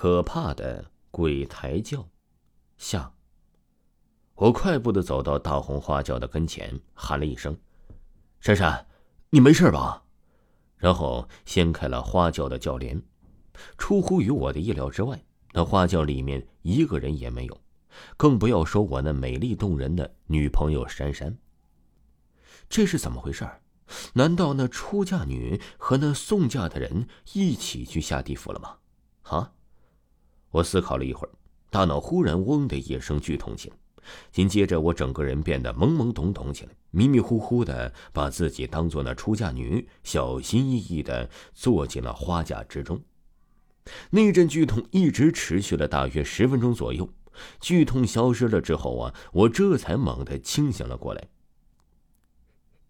[0.00, 2.08] 可怕的鬼抬轿，
[2.76, 3.12] 下。
[4.36, 7.58] 我快步的走到大红花轿的跟前，喊了一声
[8.38, 8.86] ：“珊珊，
[9.30, 10.04] 你没事吧？”
[10.78, 13.02] 然后掀开了花轿的轿帘。
[13.76, 15.20] 出乎于我的意料之外，
[15.52, 17.60] 那花轿里面一个人也没有，
[18.16, 21.36] 更不要说我那美丽动人的女朋友珊珊。
[22.68, 23.44] 这是怎么回事？
[24.12, 28.76] 难道那出嫁女和那送嫁的人一起去下地府了吗？
[29.22, 29.54] 啊！
[30.50, 31.30] 我思考了一会儿，
[31.70, 33.76] 大脑忽然“嗡”的一声剧痛起来，
[34.32, 43.00] 紧接着我整个人变得懵懵懂懂起来，迷迷糊糊的把自己当做那出嫁女，小心翼翼的坐进了花架之中。
[44.10, 47.08] 那阵剧痛一直持续了大约十分钟左右，
[47.60, 51.28] 剧痛消失了之后啊，我这才猛地清醒了过来。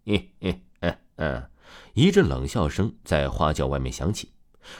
[0.05, 1.49] 嘿嘿嗯嗯，
[1.93, 4.29] 一阵冷笑声在花轿外面响起，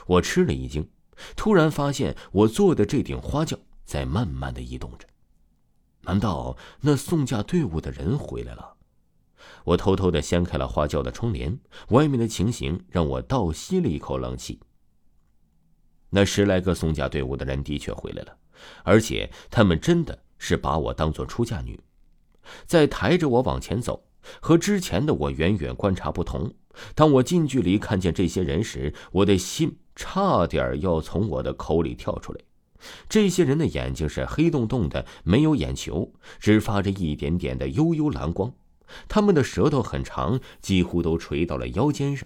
[0.07, 0.89] 我吃了一惊。
[1.35, 5.07] 突然发现，我坐的这顶花轿在慢慢的移动着。
[6.01, 8.75] 难道那送嫁队伍的人回来了？
[9.63, 14.59] 我偷偷的掀开了花轿的窗帘，外面的情形让我倒吸了一口冷气。
[16.09, 18.37] 那十来个送嫁队伍的人的确回来了，
[18.83, 21.79] 而且他们真的是把我当做出嫁女，
[22.65, 24.03] 在抬着我往前走。
[24.41, 26.53] 和之前的我远远观察不同，
[26.95, 29.77] 当我近距离看见这些人时，我的心。
[30.01, 32.39] 差点要从我的口里跳出来。
[33.09, 38.53] 这些人的眼睛是黑洞洞的，没有眼球，只发着一点点的幽幽蓝光。
[39.09, 42.25] 他们的舌头很长，几乎都垂到了腰间上。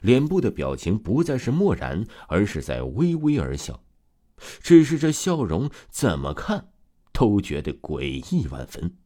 [0.00, 3.80] 脸部的表情不再是漠然，而是在微微而笑。
[4.60, 6.70] 只是这笑容怎么看，
[7.12, 8.96] 都觉得诡异万分。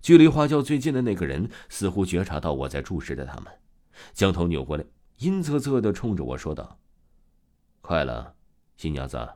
[0.00, 3.52] 距离花轿最近的那个人似乎觉察到我在注视着他们，
[4.12, 4.84] 将头扭过来。
[5.18, 6.78] 阴恻恻的冲着我说道
[7.80, 8.34] ：“快了，
[8.76, 9.28] 新娘子，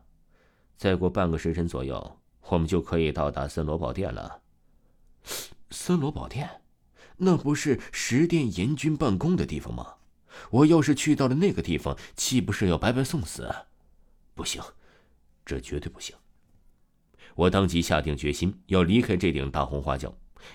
[0.77, 4.43] 再过半个时辰左右，我们就可以到达森罗宝殿了。”
[5.71, 6.63] 森罗宝殿，
[7.19, 9.95] 那不是十殿阎君办公的地方吗？
[10.51, 13.49] 我要是去到了那个地方，岂不是要白白送死？
[14.35, 14.63] 不行，
[15.45, 16.17] 这绝对不行！
[17.35, 20.13] 我当即下定决心要离开这顶大红花轿。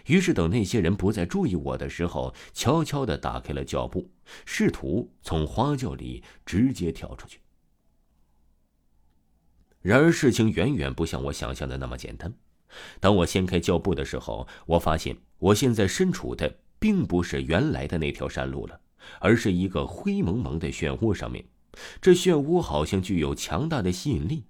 [0.07, 4.09] 于是，等那些人不再注意我的时候，悄悄的打开了脚步，
[4.45, 7.39] 试图从花轿里直接跳出去。
[9.81, 12.33] 然而，事情远远不像我想象的那么简单。
[12.99, 18.79] 当我掀开轿布的时候，我发现我现在身处的并不是原来的那条山路了，
[19.19, 21.45] 而是一个灰蒙蒙的漩涡上面。
[22.01, 24.45] 这漩涡好像具有强大的吸引力。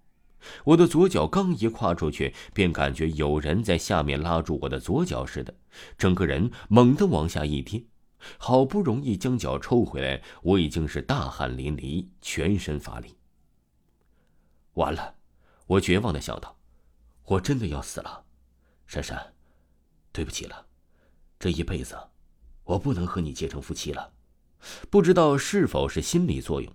[0.66, 5.54] 我的左脚刚一跨出去，便感觉有人在下面拉住我的左脚似的，
[5.98, 7.84] 整个人猛地往下一跌。
[8.38, 13.18] 好不容易将脚抽回来，我已经是大汗淋漓，全身乏力。
[14.76, 15.16] 完了，
[15.68, 16.58] 我绝望的想到，
[17.26, 18.24] 我真的要死了。
[18.88, 19.34] 珊珊，
[20.12, 20.66] 对不起了，
[21.38, 21.98] 这一辈子，
[22.64, 24.14] 我不能和你结成夫妻了。
[24.90, 26.74] 不知道是否是心理作用。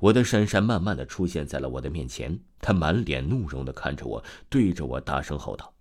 [0.00, 5.74] 我的珊珊慢慢的出现在了我的面前，她满脸怒容的看着我，对着我大声吼道：“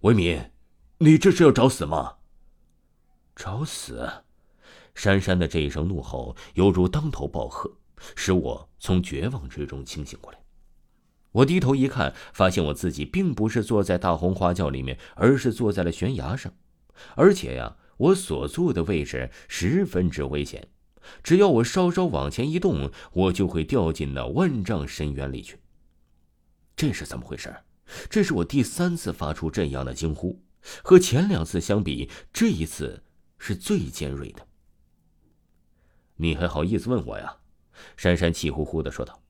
[0.00, 0.50] 维敏，
[0.98, 2.16] 你这是要找死吗？”
[3.36, 4.24] 找死！
[4.94, 7.70] 珊珊的这一声怒吼犹如当头暴喝，
[8.16, 10.38] 使我从绝望之中清醒过来。
[11.32, 16.52] 我低头一看，发现我自己并不是坐在大红花轿里面，而是坐在了悬崖上，
[17.14, 20.68] 而且呀，我所坐的位置十分之危险。
[21.22, 25.58] 只要我稍稍往前一动，我就会掉进那万丈深渊里去。
[26.76, 27.54] 这是怎么回事？
[28.08, 30.40] 这是我第三次发出这样的惊呼，
[30.82, 33.02] 和前两次相比，这一次
[33.38, 34.46] 是最尖锐的。
[36.16, 37.36] 你还好意思问我呀？
[37.96, 39.20] 珊珊气呼呼的说道。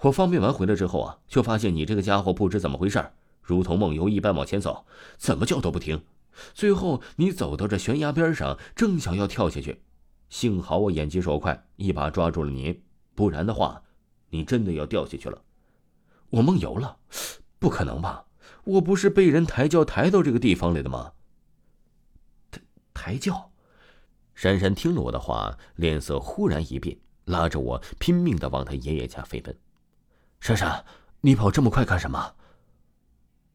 [0.00, 3.04] 我方便完回来之后啊，就发现你这个家伙不知怎么回事，
[3.42, 6.04] 如同梦游一般往前走，怎么叫都不停。
[6.52, 9.82] 最后你走到这悬崖边上，正想要跳下去。
[10.28, 12.82] 幸好我眼疾手快，一把抓住了你，
[13.14, 13.82] 不然的话，
[14.30, 15.42] 你真的要掉下去了。
[16.30, 16.96] 我梦游了？
[17.58, 18.24] 不可能吧？
[18.64, 21.12] 我不是被人抬轿抬到这个地方来的吗？
[22.50, 22.60] 抬
[22.92, 23.52] 抬轿？
[24.34, 26.96] 珊珊听了我的话，脸色忽然一变，
[27.26, 29.56] 拉着我拼命的往他爷爷家飞奔。
[30.40, 30.84] 珊珊，
[31.20, 32.34] 你跑这么快干什么？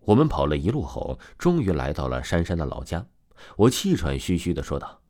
[0.02, 3.06] 我们跑了一路后，终于来到了珊珊的老家。
[3.58, 5.02] 我气喘吁吁的说道。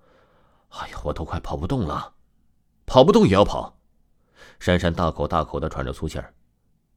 [0.70, 2.14] 哎呀，我都快跑不动了，
[2.86, 3.78] 跑不动也要跑。
[4.60, 6.34] 珊珊大口大口的喘着粗气儿。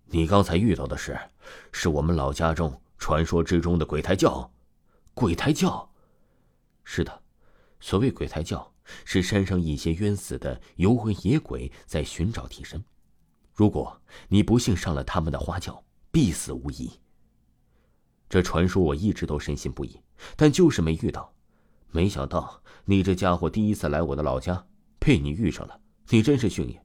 [0.07, 1.19] 你刚才遇到的事，
[1.73, 4.51] 是我们老家中传说之中的鬼抬轿。
[5.15, 5.91] 鬼抬轿？
[6.85, 7.23] 是的，
[7.81, 8.73] 所谓鬼抬轿，
[9.05, 12.83] 是山上一些冤死的游魂野鬼在寻找替身。
[13.55, 16.91] 如果你不幸上了他们的花轿，必死无疑。
[18.29, 20.01] 这传说我一直都深信不疑，
[20.37, 21.32] 但就是没遇到。
[21.93, 24.67] 没想到你这家伙第一次来我的老家，
[24.99, 25.79] 被你遇上了，
[26.09, 26.77] 你真是幸运。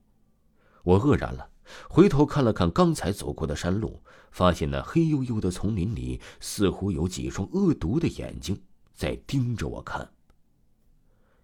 [0.84, 1.50] 我愕然了，
[1.88, 8.62] 回头看了看刚才走过的山路，发现那黑黝黝的丛林里似乎有几双恶毒的眼睛
[8.94, 10.08] 在盯着我看。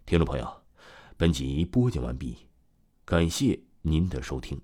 [0.05, 0.63] 听众朋友，
[1.17, 2.37] 本集播讲完毕，
[3.07, 4.61] 感谢您的收听。